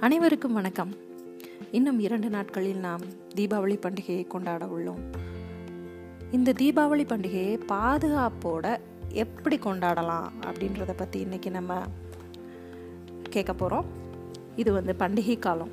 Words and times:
அனைவருக்கும் 0.00 0.52
வணக்கம். 0.52 0.94
இன்னும் 1.70 1.98
இரண்டு 1.98 2.28
நாட்களில் 2.28 2.76
நாம் 2.76 3.00
தீபாவளி 3.34 3.76
பண்டிகையை 3.84 4.26
கொண்டாட 4.26 4.64
உள்ளோம். 4.64 5.02
இந்த 6.30 6.52
தீபாவளி 6.52 7.04
பண்டிகையை 7.12 7.60
பாதுகாப்போட 7.68 8.78
எப்படி 9.08 9.56
கொண்டாடலாம் 9.56 10.28
அப்படின்றத 10.46 10.92
பற்றி 10.96 11.20
இன்னைக்கு 11.20 11.50
நம்ம 11.50 11.80
கேட்க 13.30 13.54
போகிறோம் 13.54 13.84
இது 14.56 14.72
வந்து 14.72 14.94
பண்டிகை 14.98 15.38
காலம். 15.38 15.70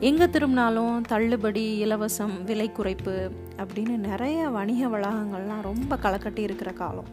எங்கே 0.00 0.28
திரும்பினாலும் 0.28 1.02
தள்ளுபடி 1.02 1.84
இலவசம் 1.84 2.44
விலை 2.44 2.70
குறைப்பு 2.78 3.30
அப்படின்னு 3.56 3.96
நிறைய 3.96 4.48
வணிக 4.48 4.88
வளாகங்கள்லாம் 4.88 5.62
ரொம்ப 5.62 5.96
களைக்கட்டி 5.96 6.38
இருக்கிற 6.38 6.72
காலம். 6.72 7.08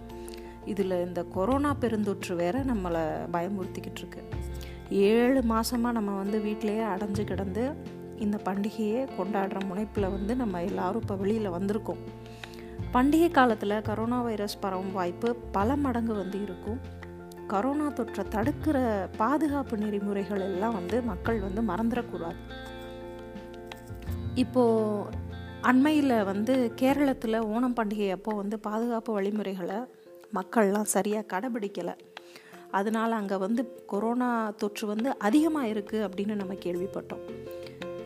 இதில் 0.65 1.05
இந்த 1.05 1.24
கொரோனா 1.24 1.75
பெருந்தொற்று 1.82 2.36
வேற 2.36 2.64
நம்மளை 2.64 3.05
பயமுறுத்திக்கிட்டு 3.33 4.04
இருக்கு. 4.04 4.24
ஏழு 4.91 5.41
மாதமாக 5.41 5.91
நம்ம 5.91 6.11
வந்து 6.18 6.37
வீட்டிலையே 6.39 6.83
அடைஞ்சு 6.93 7.23
கிடந்து 7.23 7.75
இந்த 8.18 8.39
பண்டிகையை 8.45 9.07
கொண்டாடுற 9.18 9.59
முனைப்பில் 9.65 10.09
வந்து 10.09 10.36
நம்ம 10.36 10.61
எல்லாரும் 10.64 11.01
இப்போ 11.01 11.15
வெளியில் 11.15 11.50
வந்திருக்கோம். 11.50 12.01
பண்டிகை 12.93 13.31
காலத்தில் 13.31 13.83
கரோனா 13.89 14.23
வைரஸ் 14.23 14.59
பரவும் 14.59 14.92
வாய்ப்பு 14.92 15.36
பல 15.36 15.75
மடங்கு 15.75 16.14
வந்து 16.14 16.43
இருக்கும். 16.43 16.79
கரோனா 17.47 17.87
தொற்றை 17.93 18.23
தடுக்கிற 18.36 19.07
பாதுகாப்பு 19.18 19.78
நெறிமுறைகள் 19.78 20.42
எல்லாம் 20.42 20.73
வந்து 20.73 21.01
மக்கள் 21.01 21.39
வந்து 21.39 21.61
மறந்துடக்கூடாது. 21.61 22.36
இப்போது 24.36 25.25
அண்மையில் 25.61 26.23
வந்து 26.23 26.73
கேரளத்தில் 26.75 27.45
ஓணம் 27.45 27.78
பண்டிகை 27.79 28.11
அப்போ 28.11 28.36
வந்து 28.36 28.59
பாதுகாப்பு 28.59 29.14
வழிமுறைகளை 29.14 29.79
மக்கள்லாம் 30.33 30.93
சரியாக 30.95 31.29
கடைபிடிக்கலை. 31.33 31.95
அதனால் 32.72 33.12
அங்கே 33.12 33.38
வந்து 33.45 33.62
கொரோனா 33.86 34.30
தொற்று 34.62 34.86
வந்து 34.88 35.10
அதிகமாக 35.18 35.68
இருக்குது 35.73 36.06
அப்படின்னு 36.08 36.36
நம்ம 36.36 36.54
கேள்விப்பட்டோம். 36.66 37.24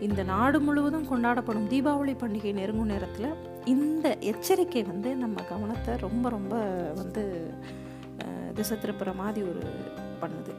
இந்த 0.07 0.23
நாடு 0.23 0.59
முழுவதும் 0.59 1.09
கொண்டாடப்படும் 1.09 1.67
தீபாவளி 1.73 2.13
பண்டிகை 2.21 2.53
நெருங்கும் 2.59 2.91
நேரத்தில் 2.93 3.29
இந்த 3.65 4.17
எச்சரிக்கை 4.31 4.83
வந்து 4.83 5.09
நம்ம 5.15 5.43
கவனத்தை 5.49 5.95
ரொம்ப 6.05 6.29
ரொம்ப 6.29 6.55
வந்து 6.99 7.23
திசை 8.55 8.77
திருப்புற 8.77 9.15
மாதிரி 9.15 9.41
ஒரு 9.49 9.61
பண்ணுது. 10.21 10.53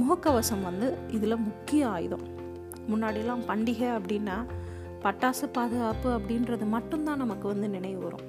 முகக்கவசம் 0.00 0.66
வந்து 0.68 0.88
இதில் 1.16 1.44
முக்கிய 1.46 1.88
ஆயுதம். 1.88 2.26
முன்னாடிலாம் 2.90 3.46
பண்டிகை 3.50 3.88
அப்படின்னா 3.98 4.36
பட்டாசு 5.04 5.46
பாதுகாப்பு 5.58 6.08
அப்படின்றது 6.18 6.64
மட்டும்தான் 6.74 7.22
நமக்கு 7.24 7.46
வந்து 7.48 7.68
நினைவு 7.68 8.00
வரும். 8.04 8.26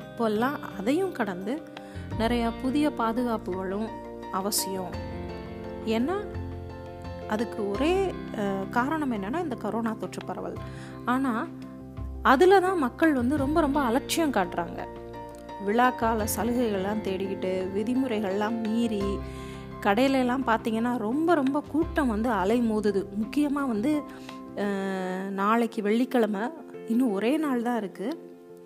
இப்போல்லாம் 0.00 0.56
அதையும் 0.78 1.12
கடந்து 1.12 1.52
நிறையா 2.20 2.48
புதிய 2.62 2.86
பாதுகாப்புகளும் 3.00 3.88
அவசியம். 4.40 4.92
ஏன்னா 5.96 6.16
அதுக்கு 7.34 7.60
ஒரே 7.72 7.94
காரணம் 8.76 9.14
என்னென்னா 9.16 9.40
இந்த 9.46 9.56
கரோனா 9.64 9.92
தொற்று 10.02 10.22
பரவல். 10.28 10.58
ஆனால் 11.14 11.48
அதில் 12.32 12.62
தான் 12.66 12.82
மக்கள் 12.86 13.12
வந்து 13.20 13.34
ரொம்ப 13.42 13.58
ரொம்ப 13.66 13.78
அலட்சியம் 13.88 14.36
காட்டுறாங்க. 14.36 14.80
விழாக்கால 15.66 16.24
சலுகைகள்லாம் 16.36 17.04
தேடிக்கிட்டு 17.06 17.52
விதிமுறைகள்லாம் 17.74 18.56
மீறி 18.64 19.04
கடையிலலாம் 19.84 20.48
பார்த்தீங்கன்னா 20.50 20.92
ரொம்ப 21.06 21.34
ரொம்ப 21.40 21.58
கூட்டம் 21.72 22.12
வந்து 22.14 22.30
அலைமோதுது. 22.42 23.02
முக்கியமாக 23.20 23.70
வந்து 23.72 23.92
நாளைக்கு 25.40 25.80
வெள்ளிக்கிழமை 25.86 26.44
இன்னும் 26.92 27.12
ஒரே 27.16 27.32
நாள் 27.44 27.66
தான் 27.66 27.78
இருக்குது 27.82 28.18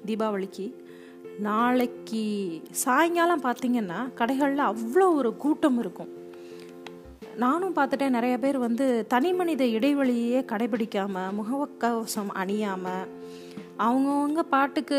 தீபாவளிக்கு. 0.09 0.67
நாளைக்கு 1.39 2.25
சாயங்காலம் 2.71 3.45
பார்த்தீங்கன்னா 3.45 4.09
கடைகளில் 4.19 4.71
அவ்வளோ 4.73 5.15
ஒரு 5.15 5.37
கூட்டம் 5.37 5.79
இருக்கும். 5.79 6.11
நானும் 7.37 7.75
பார்த்துட்டேன் 7.75 8.11
நிறைய 8.11 8.39
பேர் 8.39 8.59
வந்து 8.59 9.07
தனி 9.09 9.33
மனித 9.33 9.65
இடைவெளியே 9.65 10.41
கடைபிடிக்காமல் 10.53 11.35
முகவக்கவசம் 11.39 12.33
அணியாமல் 12.43 13.09
அவங்கவுங்க 13.79 14.43
பாட்டுக்கு 14.43 14.99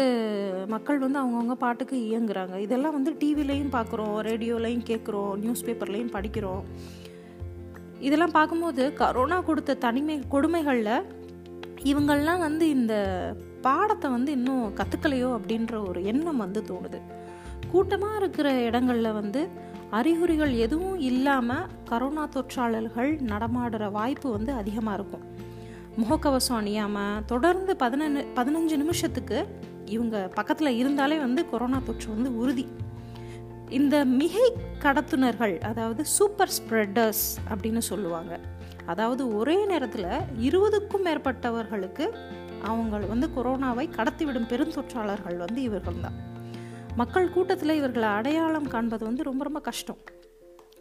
மக்கள் 0.68 1.00
வந்து 1.00 1.20
அவங்கவுங்க 1.20 1.52
பாட்டுக்கு 1.52 1.98
இயங்குறாங்க. 1.98 2.56
இதெல்லாம் 2.58 2.94
வந்து 2.94 3.12
டிவிலையும் 3.12 3.76
பார்க்குறோம் 3.76 4.16
ரேடியோலையும் 4.30 4.88
கேட்குறோம் 4.88 5.36
நியூஸ் 5.36 5.66
பேப்பர்லையும் 5.66 6.14
படிக்கிறோம். 6.16 6.64
இதெல்லாம் 8.00 8.32
பார்க்கும்போது 8.32 8.94
கரோனா 9.00 9.44
கொடுத்த 9.44 9.74
தனிமை 9.76 10.22
கொடுமைகளில் 10.32 11.06
இவங்கள்லாம் 11.84 12.40
வந்து 12.40 12.70
இந்த 12.70 12.94
பாடத்தை 13.68 14.08
வந்து 14.16 14.32
இன்னும் 14.38 14.66
கற்றுக்கலையோ 14.80 15.30
அப்படின்ற 15.38 15.74
ஒரு 15.90 16.00
எண்ணம் 16.12 16.42
வந்து 16.44 16.62
தோணுது. 16.70 17.00
கூட்டமாக 17.72 18.20
இருக்கிற 18.22 18.48
இடங்களில் 18.68 19.18
வந்து 19.20 19.42
அறிகுறிகள் 20.00 20.54
எதுவும் 20.66 21.00
இல்லாமல் 21.10 21.68
கரோனா 21.90 22.24
தொற்றாளர்கள் 22.36 23.12
நடமாடுற 23.32 23.90
வாய்ப்பு 23.98 24.28
வந்து 24.38 24.52
அதிகமாக 24.62 24.98
இருக்கும். 25.00 25.26
முகக்கவசம் 26.02 26.60
அணியாமல் 26.60 27.22
தொடர்ந்து 27.32 27.74
பதினஞ்சு 27.84 28.22
பதினஞ்சு 28.38 28.76
நிமிஷத்துக்கு 28.84 29.40
இவங்க 29.96 30.18
பக்கத்தில் 30.38 30.78
இருந்தாலே 30.82 31.18
வந்து 31.26 31.42
கொரோனா 31.52 31.80
தொற்று 31.88 32.08
வந்து 32.16 32.30
உறுதி. 32.42 32.66
இந்த 33.80 33.96
மிகை 34.22 34.48
கடத்துனர்கள் 34.86 35.56
அதாவது 35.70 36.02
சூப்பர் 36.16 36.54
ஸ்ப்ரெட்டர்ஸ் 36.58 37.26
அப்படின்னு 37.52 37.82
சொல்லுவாங்க. 37.92 38.34
அதாவது 38.92 39.24
ஒரே 39.40 39.58
நேரத்தில் 39.72 40.10
இருபதுக்கும் 40.48 41.06
மேற்பட்டவர்களுக்கு 41.08 42.06
அவங்க 42.64 42.98
வந்து 42.98 43.28
கொரோனாவை 43.28 43.86
கடத்திவிடும் 43.98 44.50
பெருந்தொற்றாளர்கள் 44.50 45.38
வந்து 45.38 45.62
இவர்கள் 45.62 46.00
தான் 46.02 46.32
மக்கள் 46.96 47.30
கூட்டத்தில் 47.30 47.70
இவர்களை 47.70 48.10
அடையாளம் 48.10 48.68
காண்பது 48.68 49.06
வந்து 49.06 49.24
ரொம்ப 49.24 49.44
ரொம்ப 49.44 49.60
கஷ்டம். 49.60 49.98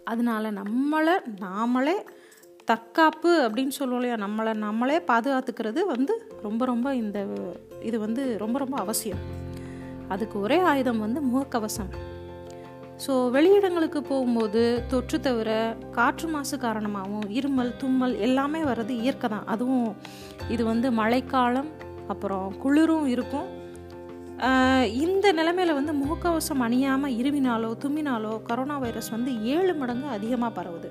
அதனால 0.04 0.52
நம்மளை 0.52 1.14
நாமளே 1.40 1.94
தற்காப்பு 2.64 3.48
அப்படின்னு 3.48 3.68
சொல்லுவோம் 3.68 4.02
இல்லையா? 4.02 4.28
நம்மளை 4.28 4.54
நம்மளே 4.54 4.98
பாதுகாத்துக்கிறது 4.98 5.80
வந்து 5.86 6.32
ரொம்ப 6.42 6.64
ரொம்ப 6.64 6.94
இந்த 6.94 7.26
இது 7.80 7.98
வந்து 7.98 8.38
ரொம்ப 8.38 8.58
ரொம்ப 8.58 8.76
அவசியம். 8.76 9.18
அதுக்கு 10.08 10.40
ஒரே 10.40 10.58
ஆயுதம் 10.58 10.98
வந்து 10.98 11.20
முகக்கவசம். 11.20 11.92
ஸோ 13.02 13.12
வெளியிடங்களுக்கு 13.34 14.00
போகும்போது 14.08 14.62
தொற்று 14.90 15.18
தவிர 15.26 15.50
காற்று 15.96 16.26
மாசு 16.32 16.56
காரணமாகவும் 16.64 17.30
இருமல் 17.38 17.70
தும்மல் 17.80 18.14
எல்லாமே 18.26 18.60
வர்றது 18.68 18.92
இயற்கை 19.02 19.28
தான். 19.32 19.48
அதுவும் 19.52 19.88
இது 20.54 20.62
வந்து 20.70 20.88
மழைக்காலம் 20.98 21.70
அப்புறம் 22.12 22.46
குளிரும் 22.62 23.06
இருக்கும். 23.14 23.48
இந்த 25.04 25.26
நிலைமையில் 25.38 25.78
வந்து 25.78 25.92
முகக்கவசம் 26.02 26.62
அணியாமல் 26.66 27.16
இருமினாலோ 27.20 27.70
தும்மினாலோ 27.82 28.32
கரோனா 28.48 28.76
வைரஸ் 28.84 29.10
வந்து 29.14 29.32
ஏழு 29.54 29.72
மடங்கு 29.80 30.08
அதிகமாக 30.16 30.52
பரவுது. 30.58 30.90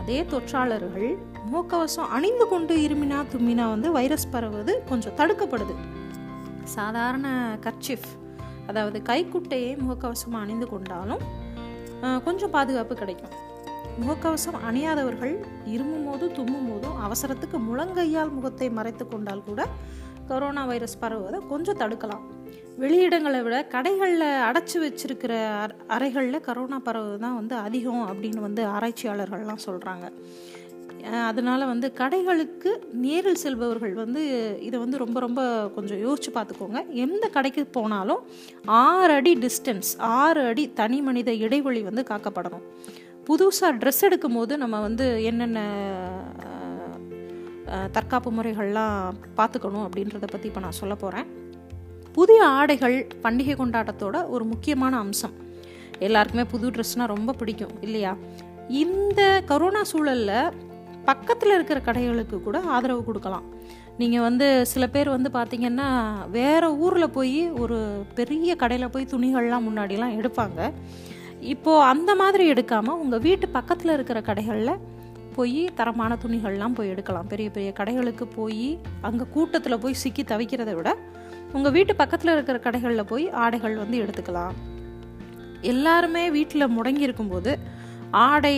அதே 0.00 0.18
தொற்றாளர்கள் 0.32 1.10
முகக்கவசம் 1.50 2.12
அணிந்து 2.16 2.46
கொண்டு 2.52 2.74
இருமினா 2.86 3.20
தும்மினா 3.34 3.66
வந்து 3.74 3.90
வைரஸ் 3.98 4.32
பரவுவது 4.34 4.74
கொஞ்சம் 4.90 5.16
தடுக்கப்படுது. 5.20 5.76
சாதாரண 6.76 7.26
கர்ச்சிஃப். 7.66 8.10
அதாவது 8.70 8.98
கைக்குட்டையை 9.10 9.70
முகக்கவசம் 9.84 10.40
அணிந்து 10.42 10.68
கொண்டாலும் 10.72 11.22
கொஞ்சம் 12.26 12.54
பாதுகாப்பு 12.56 12.94
கிடைக்கும். 13.02 13.34
முகக்கவசம் 14.02 14.58
அணியாதவர்கள் 14.68 15.34
இருமும் 15.74 16.04
போதும் 16.08 16.34
தும்மும் 16.36 16.68
போதும் 16.70 16.98
அவசரத்துக்கு 17.06 17.58
முழங்கையால் 17.68 18.34
முகத்தை 18.36 18.68
மறைத்து 18.78 19.04
கொண்டால் 19.06 19.46
கூட 19.48 19.62
கொரோனா 20.28 20.62
வைரஸ் 20.70 21.00
பரவுவதை 21.02 21.38
கொஞ்சம் 21.52 21.80
தடுக்கலாம். 21.82 22.24
வெளியிடங்களை 22.82 23.40
விட 23.44 23.56
கடைகளில் 23.72 24.26
அடைச்சி 24.48 24.76
வச்சிருக்கிற 24.84 25.32
அறைகளில் 25.94 26.44
கரோனா 26.46 26.78
பரவு 26.86 27.18
தான் 27.24 27.36
வந்து 27.40 27.54
அதிகம் 27.66 28.04
அப்படின்னு 28.10 28.40
வந்து 28.46 28.62
ஆராய்ச்சியாளர்கள்லாம் 28.74 29.64
சொல்கிறாங்க 29.66 30.06
அதனால் 31.02 31.64
வந்து 31.66 31.92
கடைகளுக்கு 31.98 32.70
நேரில் 33.04 33.40
செல்பவர்கள் 33.42 33.94
வந்து 33.94 34.22
இதை 34.62 34.76
வந்து 34.80 34.98
ரொம்ப 34.98 35.20
ரொம்ப 35.20 35.42
கொஞ்சம் 35.74 35.98
யோசித்து 35.98 36.30
பார்த்துக்கோங்க. 36.36 36.80
எந்த 37.04 37.28
கடைக்கு 37.28 37.66
போனாலும் 37.66 38.22
ஆறு 38.64 39.12
அடி 39.12 39.32
டிஸ்டன்ஸ் 39.44 39.90
ஆறு 39.98 40.42
அடி 40.44 40.64
தனி 40.72 41.00
மனித 41.00 41.32
இடைவெளி 41.34 41.82
வந்து 41.82 42.04
காக்கப்படணும். 42.10 42.64
புதுசாக 43.28 43.72
ட்ரெஸ் 43.80 44.02
எடுக்கும் 44.08 44.34
போது 44.34 44.52
நம்ம 44.58 44.80
வந்து 44.80 45.24
என்னென்ன 45.24 45.60
தற்காப்பு 47.96 48.30
முறைகள்லாம் 48.32 49.18
பார்த்துக்கணும் 49.36 49.86
அப்படின்றத 49.86 50.26
பற்றி 50.30 50.48
இப்போ 50.48 50.60
நான் 50.60 50.80
சொல்ல 50.80 50.94
போகிறேன் 50.94 51.28
புதிய 52.12 52.40
ஆடைகள் 52.46 52.96
பண்டிகை 53.22 53.54
கொண்டாட்டத்தோட 53.56 54.28
ஒரு 54.28 54.44
முக்கியமான 54.44 54.98
அம்சம். 54.98 55.34
எல்லாருக்குமே 55.98 56.44
புது 56.44 56.70
ட்ரெஸ்னால் 56.70 57.12
ரொம்ப 57.14 57.32
பிடிக்கும் 57.32 57.74
இல்லையா? 57.80 58.12
இந்த 58.68 59.20
கரோனா 59.48 59.82
சூழலில் 59.82 60.36
பக்கத்தில் 61.08 61.54
இருக்கிற 61.56 61.78
கடைகளுக்கு 61.86 62.36
கூட 62.46 62.58
ஆதரவு 62.74 63.02
கொடுக்கலாம். 63.08 63.46
நீங்கள் 64.00 64.24
வந்து 64.26 64.46
சில 64.72 64.84
பேர் 64.94 65.08
வந்து 65.14 65.30
பார்த்திங்கன்னா 65.38 65.88
வேறு 66.36 66.68
ஊரில் 66.84 67.14
போய் 67.16 67.40
ஒரு 67.62 67.78
பெரிய 68.18 68.50
கடையில் 68.62 68.92
போய் 68.94 69.10
துணிகள்லாம் 69.12 69.66
முன்னாடிலாம் 69.68 70.16
எடுப்பாங்க. 70.20 70.70
இப்போது 71.54 71.86
அந்த 71.90 72.10
மாதிரி 72.20 72.44
எடுக்காமல் 72.52 73.00
உங்கள் 73.02 73.22
வீட்டு 73.26 73.48
பக்கத்தில் 73.58 73.94
இருக்கிற 73.96 74.18
கடைகளில் 74.28 74.80
போய் 75.36 75.60
தரமான 75.78 76.16
துணிகள்லாம் 76.22 76.76
போய் 76.78 76.92
எடுக்கலாம். 76.94 77.28
பெரிய 77.32 77.48
பெரிய 77.56 77.70
கடைகளுக்கு 77.80 78.24
போய் 78.38 78.68
அங்கே 79.08 79.26
கூட்டத்தில் 79.36 79.82
போய் 79.84 80.00
சிக்கி 80.02 80.22
தவிக்கிறத 80.32 80.72
விட 80.78 80.90
உங்கள் 81.56 81.74
வீட்டு 81.76 81.92
பக்கத்தில் 82.00 82.34
இருக்கிற 82.34 82.58
கடைகளில் 82.66 83.10
போய் 83.12 83.24
ஆடைகள் 83.44 83.76
வந்து 83.82 83.96
எடுத்துக்கலாம். 84.02 84.56
எல்லாருமே 85.72 86.24
வீட்டில் 86.36 86.72
முடங்கி 86.76 87.06
இருக்கும்போது 87.08 87.52
ஆடை 88.28 88.56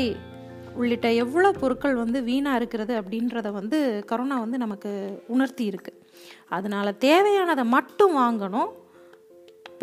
உள்ளிட்ட 0.81 1.09
எவ்வளோ 1.23 1.49
பொருட்கள் 1.61 1.97
வந்து 2.03 2.19
வீணாக 2.29 2.59
இருக்கிறது 2.61 2.93
அப்படின்றத 3.01 3.49
வந்து 3.59 3.79
கரோனா 4.11 4.37
வந்து 4.45 4.59
நமக்கு 4.65 4.91
உணர்த்தி 5.35 5.65
இருக்கு. 5.71 5.93
அதனால் 6.57 6.99
தேவையானதை 7.07 7.65
மட்டும் 7.77 8.15
வாங்கணும். 8.23 8.71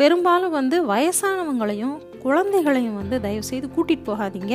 பெரும்பாலும் 0.00 0.56
வந்து 0.58 0.76
வயசானவங்களையும் 0.92 1.96
குழந்தைகளையும் 2.24 2.98
வந்து 3.00 3.16
தயவுசெய்து 3.26 3.68
கூட்டிகிட்டு 3.76 4.08
போகாதீங்க. 4.10 4.54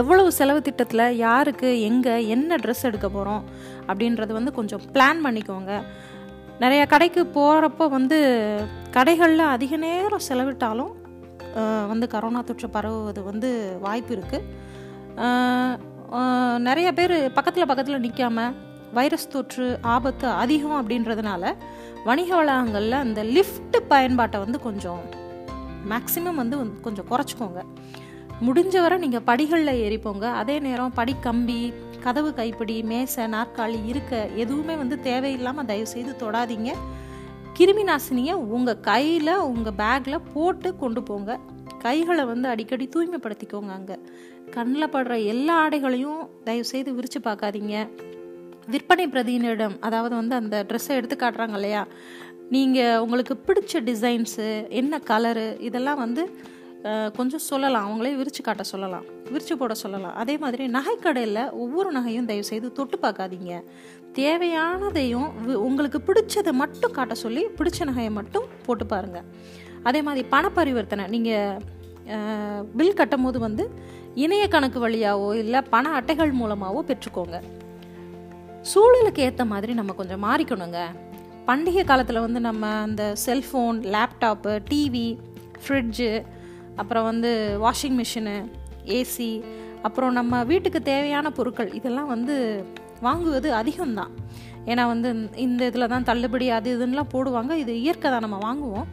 எவ்வளவு 0.00 0.28
செலவு 0.38 0.60
திட்டத்தில் 0.66 1.16
யாருக்கு 1.24 1.68
எங்கே 1.88 2.14
என்ன 2.34 2.58
ட்ரெஸ் 2.64 2.86
எடுக்க 2.88 3.08
போகிறோம் 3.08 3.44
அப்படின்றது 3.90 4.32
வந்து 4.38 4.52
கொஞ்சம் 4.58 4.84
பிளான் 4.94 5.22
பண்ணிக்கோங்க. 5.26 5.72
நிறைய 6.62 6.82
கடைக்கு 6.92 7.22
போகிறப்போ 7.36 7.84
வந்து 7.96 8.18
கடைகளில் 8.96 9.44
அதிக 9.54 9.76
நேரம் 9.86 10.26
செலவிட்டாலும் 10.28 10.92
வந்து 11.92 12.06
கரோனா 12.14 12.40
தொற்று 12.48 12.68
பரவுவது 12.74 13.20
வந்து 13.28 13.48
வாய்ப்பு 13.84 14.12
இருக்குது 14.16 14.68
நிறைய 16.68 16.88
பேர் 16.98 17.14
பக்கத்தில் 17.32 17.70
பக்கத்தில் 17.70 18.02
நிற்காம 18.06 18.46
வைரஸ் 18.92 19.28
தொற்று 19.28 19.66
ஆபத்து 19.94 20.26
அதிகம் 20.42 20.76
அப்படின்றதுனால 20.80 21.52
வணிக 22.04 22.30
வளாகங்களில் 22.38 23.02
அந்த 23.04 23.20
லிஃப்ட் 23.36 23.76
பயன்பாட்டை 23.88 24.38
வந்து 24.40 24.60
கொஞ்சம் 24.60 25.02
மேக்சிமம் 25.92 26.40
வந்து 26.42 26.56
கொஞ்சம் 26.86 27.08
குறைச்சிக்கோங்க. 27.10 27.60
முடிஞ்ச 28.46 28.74
வரை 28.80 28.96
நீங்கள் 28.98 29.26
படிகளில் 29.28 29.80
ஏறிப்போங்க. 29.84 30.26
அதே 30.40 30.56
நேரம் 30.66 30.96
படிக்கம்பி 30.96 31.60
கதவு 32.04 32.30
கைப்பிடி 32.34 32.76
மேசை 32.82 33.24
நாற்காலி 33.24 33.80
இருக்க 33.86 34.28
எதுவுமே 34.42 34.74
வந்து 34.82 34.96
தேவையில்லாமல் 35.00 35.68
தயவுசெய்து 35.70 36.12
தொடாதீங்க. 36.22 36.72
கிருமி 37.58 37.84
நாசினியை 37.90 38.34
உங்கள் 38.56 38.80
கையில் 38.80 39.34
உங்கள் 39.52 39.78
பேக்கில் 39.82 40.26
போட்டு 40.34 40.76
கொண்டு 40.76 41.02
போங்க. 41.02 41.38
கைகளை 41.78 42.24
வந்து 42.24 42.48
அடிக்கடி 42.48 42.88
தூய்மைப்படுத்திக்கோங்க 42.94 43.72
அங்கே. 43.78 43.96
கண்ணில் 44.54 44.92
படுற 44.94 45.14
எல்லா 45.32 45.54
ஆடைகளையும் 45.64 46.20
தயவு 46.46 46.66
செய்து 46.70 46.90
விரித்து 46.96 47.20
பார்க்காதீங்க. 47.26 47.74
விற்பனை 48.72 49.04
பிரதியினிடம் 49.12 49.76
அதாவது 49.86 50.14
வந்து 50.20 50.34
அந்த 50.40 50.56
ட்ரெஸ்ஸை 50.68 50.94
எடுத்து 51.00 51.16
காட்டுறாங்க 51.22 51.56
இல்லையா? 51.58 51.82
நீங்கள் 52.54 53.00
உங்களுக்கு 53.04 53.34
பிடிச்ச 53.48 53.82
டிசைன்ஸு 53.88 54.48
என்ன 54.80 55.00
கலரு 55.10 55.48
இதெல்லாம் 55.68 56.02
வந்து 56.04 56.22
கொஞ்சம் 57.16 57.44
சொல்லலாம். 57.48 57.86
அவங்களே 57.86 58.12
விரித்து 58.18 58.42
காட்ட 58.44 58.64
சொல்லலாம். 58.72 59.06
விரித்து 59.32 59.54
போட 59.60 59.72
சொல்லலாம். 59.82 60.14
அதே 60.22 60.34
மாதிரி 60.42 60.64
நகைக்கடையில் 60.76 61.42
ஒவ்வொரு 61.62 61.90
நகையும் 61.96 62.28
தயவு 62.30 62.46
செய்து 62.50 62.68
தொட்டு 62.78 62.96
பார்க்காதீங்க. 63.02 63.54
தேவையானதையும் 64.20 65.28
உங்களுக்கு 65.66 65.98
பிடிச்சதை 66.08 66.52
மட்டும் 66.62 66.96
காட்ட 66.98 67.14
சொல்லி 67.24 67.42
பிடிச்ச 67.58 67.84
நகையை 67.90 68.12
மட்டும் 68.20 68.46
போட்டு 68.68 68.86
பாருங்கள் 68.92 69.28
அதே 69.88 70.00
மாதிரி 70.06 70.22
பண 70.34 70.44
பரிவர்த்தனை 70.56 71.04
நீங்கள் 71.14 71.60
பில் 72.78 72.98
கட்டும் 73.00 73.24
போது 73.26 73.38
வந்து 73.46 73.64
இணைய 74.14 74.48
கணக்கு 74.48 74.88
வழியாவோ 74.88 75.34
இல்லை 75.34 75.62
பண 75.62 75.90
அட்டைகள் 75.90 76.32
மூலமாகவோ 76.32 76.84
பெற்றுக்கோங்க. 76.86 77.42
சூழலுக்கு 78.74 79.18
ஏற்ற 79.18 79.44
மாதிரி 79.44 79.74
நம்ம 79.74 79.92
கொஞ்சம் 79.92 80.24
மாறிக்கணுங்க. 80.24 80.78
பண்டிகை 81.46 81.84
காலத்தில் 81.84 82.20
வந்து 82.20 82.40
நம்ம 82.40 82.66
அந்த 82.66 83.14
செல்ஃபோன் 83.26 83.94
லேப்டாப்பு 83.94 84.58
டிவி 84.70 85.18
ஃப்ரிட்ஜு 85.62 86.24
அப்புறம் 86.76 87.04
வந்து 87.04 87.58
வாஷிங் 87.62 88.00
மிஷினு 88.00 88.50
ஏசி 88.84 89.44
அப்புறம் 89.82 90.12
நம்ம 90.12 90.44
வீட்டுக்கு 90.44 90.82
தேவையான 90.82 91.30
பொருட்கள் 91.30 91.72
இதெல்லாம் 91.72 92.06
வந்து 92.06 92.64
வாங்குவது 93.02 93.50
அதிகம்தான். 93.62 94.10
ஏன்னா 94.66 94.86
வந்து 94.86 95.08
இந்த 95.36 95.66
இதில் 95.66 95.88
தான் 95.88 96.02
தள்ளுபடி 96.02 96.50
அது 96.50 96.78
இதுன்னெலாம் 96.78 97.12
போடுவாங்க. 97.14 97.52
இது 97.52 97.82
இயற்கை 97.82 98.10
தான் 98.10 98.30
நம்ம 98.30 98.38
வாங்குவோம். 98.48 98.86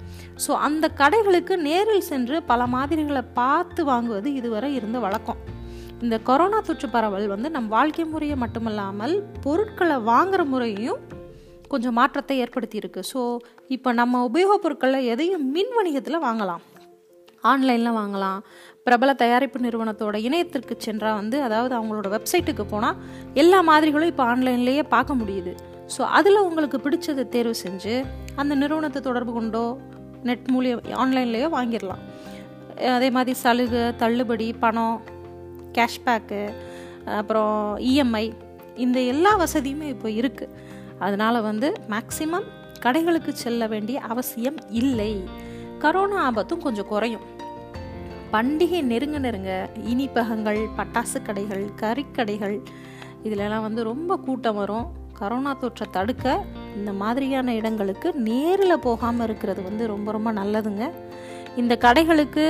ஸோ 0.48 0.52
அந்த 0.52 0.92
கடைகளுக்கு 0.98 1.56
நேரில் 1.56 2.02
சென்று 2.02 2.44
பல 2.44 2.68
மாதிரிகளை 2.68 3.22
பார்த்து 3.34 3.86
வாங்குவது 3.86 4.26
இதுவரை 4.26 4.74
இருந்த 4.76 5.00
வழக்கம். 5.00 5.38
இந்த 6.02 6.20
கொரோனா 6.20 6.62
தொற்று 6.62 6.90
பரவல் 6.90 7.28
வந்து 7.28 7.50
நம் 7.50 7.68
வாழ்க்கை 7.68 8.06
முறையை 8.06 8.38
மட்டுமல்லாமல் 8.38 9.24
பொருட்களை 9.42 9.96
வாங்குற 9.96 10.46
முறையும் 10.46 11.00
கொஞ்சம் 11.68 11.94
மாற்றத்தை 11.94 12.44
ஏற்படுத்தியிருக்கு 12.44 13.02
ஸோ 13.14 13.38
இப்போ 13.68 13.94
நம்ம 13.94 14.30
உபயோகப் 14.30 14.64
பொருட்களை 14.64 15.06
எதையும் 15.06 15.52
மின் 15.52 15.74
வணிகத்தில் 15.78 16.26
வாங்கலாம். 16.28 16.60
ஆன்லைனில் 17.42 17.98
வாங்கலாம். 17.98 18.40
பிரபல 18.88 19.14
தயாரிப்பு 19.24 19.60
நிறுவனத்தோட 19.66 20.16
இணையத்திற்கு 20.28 20.76
சென்றால் 20.86 21.18
வந்து 21.22 21.38
அதாவது 21.48 21.74
அவங்களோட 21.80 22.08
வெப்சைட்டுக்கு 22.16 22.66
போனால் 22.74 23.00
எல்லா 23.42 23.60
மாதிரிகளும் 23.70 24.12
இப்போ 24.14 24.26
ஆன்லைன்லேயே 24.34 24.84
பார்க்க 24.96 25.20
முடியுது. 25.22 25.54
ஸோ 25.96 26.02
அதில் 26.18 26.46
உங்களுக்கு 26.48 26.78
பிடிச்சதை 26.86 27.24
தேர்வு 27.36 27.56
செஞ்சு 27.66 27.96
அந்த 28.42 28.54
நிறுவனத்தை 28.62 29.02
தொடர்பு 29.10 29.34
கொண்டோ 29.38 29.66
நெட் 30.30 30.48
மூலியம் 30.54 30.82
ஆன்லைன்லேயோ 31.04 31.48
வாங்கிடலாம். 31.58 32.04
அதே 32.96 33.10
மாதிரி 33.16 33.34
சலுகை 33.44 33.84
தள்ளுபடி 34.02 34.48
பணம் 34.64 34.98
கேஷ்பேக்கு 35.78 36.42
அப்புறம் 37.20 37.56
இஎம்ஐ 37.90 38.26
இந்த 38.86 39.00
எல்லா 39.14 39.32
வசதியுமே 39.44 39.88
இப்போ 39.96 40.10
இருக்குது 40.20 40.54
அதனால் 41.06 41.46
வந்து 41.50 41.68
மேக்சிமம் 41.94 42.48
கடைகளுக்கு 42.84 43.32
செல்ல 43.44 43.64
வேண்டிய 43.74 43.98
அவசியம் 44.12 44.60
இல்லை. 44.82 45.12
கரோனா 45.84 46.20
ஆபத்தும் 46.28 46.64
கொஞ்சம் 46.66 46.90
குறையும். 46.92 47.26
பண்டிகை 48.34 48.80
நெருங்க 48.92 49.18
நெருங்க 49.26 49.52
இனிப்பகங்கள் 49.92 50.60
பட்டாசு 50.78 51.18
கடைகள் 51.28 51.64
கறிக்கடைகள் 51.82 52.56
இதிலெல்லாம் 53.26 53.66
வந்து 53.68 53.82
ரொம்ப 53.90 54.18
கூட்டம் 54.26 54.58
வரும். 54.62 54.88
கரோனா 55.20 55.52
தொற்றை 55.62 55.86
தடுக்க 55.92 56.26
இந்த 56.80 56.92
மாதிரியான 57.02 57.54
இடங்களுக்கு 57.60 58.08
நேரில் 58.28 58.84
போகாமல் 58.88 59.26
இருக்கிறது 59.28 59.62
வந்து 59.70 59.84
ரொம்ப 59.94 60.12
ரொம்ப 60.18 60.32
நல்லதுங்க. 60.40 60.84
இந்த 61.62 61.74
கடைகளுக்கு 61.86 62.46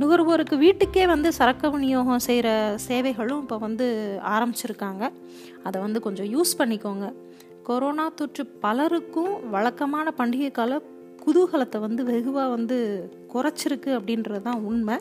நுகர்வோருக்கு 0.00 0.56
வீட்டுக்கே 0.64 1.04
வந்து 1.14 1.28
சரக்கு 1.38 1.66
விநியோகம் 1.74 2.24
செய்கிற 2.26 2.48
சேவைகளும் 2.88 3.40
இப்போ 3.44 3.56
வந்து 3.66 3.86
ஆரம்பிச்சிருக்காங்க. 4.34 5.04
அதை 5.68 5.78
வந்து 5.86 6.00
கொஞ்சம் 6.06 6.30
யூஸ் 6.34 6.58
பண்ணிக்கோங்க. 6.60 7.06
கொரோனா 7.68 8.06
தொற்று 8.18 8.44
பலருக்கும் 8.64 9.32
வழக்கமான 9.54 10.12
பண்டிகை 10.20 10.50
கால 10.58 10.80
குதூகலத்தை 11.24 11.78
வந்து 11.84 12.02
வெகுவாக 12.10 12.50
வந்து 12.56 12.76
குறைச்சிருக்கு 13.36 13.96
அப்படின்றது 13.98 14.42
தான் 14.42 14.60
உண்மை. 14.60 14.96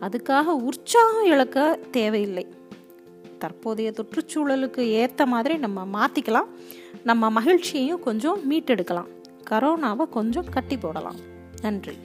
அதுக்காக 0.00 0.44
உற்சாகம் 0.44 1.24
இழக்க 1.24 1.78
தேவையில்லை. 1.90 2.46
தற்போதைய 3.38 3.92
சுற்றுச்சூழலுக்கு 3.96 4.80
ஏற்ற 4.80 5.26
மாதிரி 5.26 5.56
நம்ம 5.56 5.80
மாற்றிக்கலாம் 5.98 6.46
நம்ம 7.04 7.30
மகிழ்ச்சியையும் 7.30 8.00
கொஞ்சம் 8.00 8.50
மீட்டெடுக்கலாம். 8.50 9.08
கரோனாவை 9.50 10.08
கொஞ்சம் 10.08 10.44
கட்டி 10.50 10.76
போடலாம். 10.76 11.16
நன்றி. 11.60 11.96